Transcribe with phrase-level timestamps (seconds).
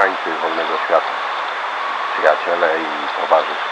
[0.00, 1.12] mieszkańcy wolnego świata,
[2.12, 3.70] przyjaciele i towarzysze.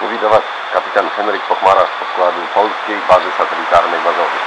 [0.00, 0.42] Mówi do Was
[0.72, 4.40] kapitan Henryk Pochmara z podkładu polskiej bazy satelitarnej Mazowie.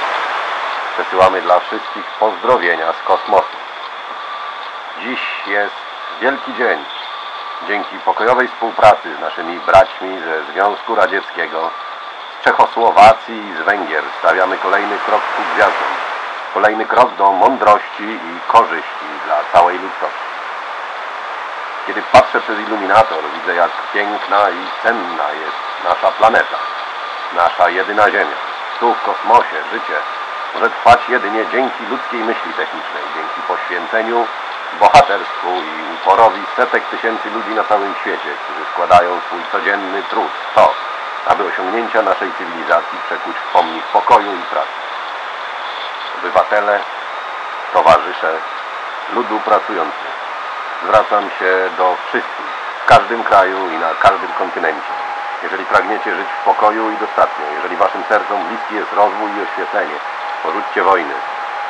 [0.94, 3.56] Przesyłamy dla wszystkich pozdrowienia z kosmosu.
[5.02, 5.74] Dziś jest
[6.20, 6.84] wielki dzień.
[7.68, 11.70] Dzięki pokojowej współpracy z naszymi braćmi ze Związku Radzieckiego,
[12.40, 15.95] z Czechosłowacji i z Węgier stawiamy kolejny krok ku gwiazdom.
[16.56, 20.28] Kolejny krok do mądrości i korzyści dla całej ludzkości.
[21.86, 26.58] Kiedy patrzę przez iluminator, widzę jak piękna i cenna jest nasza planeta,
[27.34, 28.38] nasza jedyna Ziemia.
[28.80, 29.98] Tu w kosmosie życie
[30.54, 34.26] może trwać jedynie dzięki ludzkiej myśli technicznej, dzięki poświęceniu,
[34.80, 40.54] bohaterstwu i uporowi setek tysięcy ludzi na całym świecie, którzy składają swój codzienny trud w
[40.54, 40.74] to,
[41.26, 44.85] aby osiągnięcia naszej cywilizacji przekuć w pomnik pokoju i pracy.
[46.26, 46.80] Obywatele,
[47.72, 48.30] towarzysze,
[49.14, 50.06] ludu pracujący,
[50.82, 52.50] zwracam się do wszystkich,
[52.82, 54.94] w każdym kraju i na każdym kontynencie.
[55.42, 59.98] Jeżeli pragniecie żyć w pokoju i dostatnio, jeżeli waszym sercom bliski jest rozwój i oświetlenie,
[60.42, 61.14] porzućcie wojny,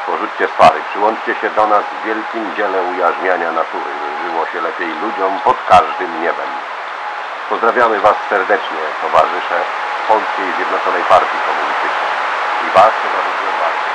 [0.07, 4.91] porzućcie swary, przyłączcie się do nas w wielkim dziele ujarzmiania natury, by żyło się lepiej
[5.03, 6.51] ludziom pod każdym niebem.
[7.49, 9.59] Pozdrawiamy Was serdecznie, towarzysze
[10.09, 12.12] Polskiej Zjednoczonej Partii Komunistycznej
[12.67, 13.87] i Was, towarzysze Komunistycznej.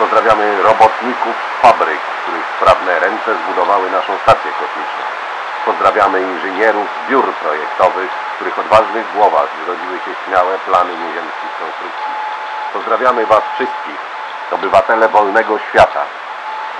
[0.00, 5.04] Pozdrawiamy robotników fabryk, których sprawne ręce zbudowały naszą stację kosmiczną.
[5.64, 12.12] Pozdrawiamy inżynierów biur projektowych, w których odważnych głowach zrodziły się śmiałe plany nieziemskich konstrukcji.
[12.72, 14.00] Pozdrawiamy Was wszystkich,
[14.50, 16.04] obywatele wolnego świata.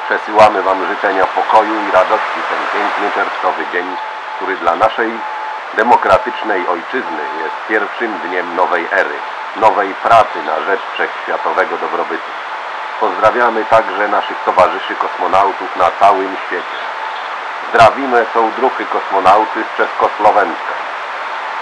[0.06, 3.86] Przesyłamy Wam życzenia pokoju i radości ten piękny czerwcowy dzień,
[4.36, 5.10] który dla naszej
[5.74, 9.18] demokratycznej ojczyzny jest pierwszym dniem nowej ery,
[9.56, 12.30] nowej pracy na rzecz wszechświatowego dobrobytu.
[12.99, 16.79] Pozdrawiamy także naszych towarzyszy kosmonautów na całym świecie.
[17.69, 20.75] Zdrawimy są druhy kosmonauty z Czeskosłowenska.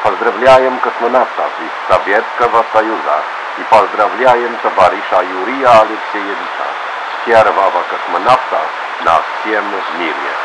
[0.03, 3.23] Поздравляем космонавтов из Советского Союза
[3.57, 6.67] и поздравляем товарища Юрия Алексеевича,
[7.25, 8.59] первого космонавта
[9.05, 9.65] на всем
[9.99, 10.36] мире.